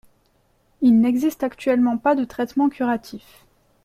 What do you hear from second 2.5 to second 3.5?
curatif.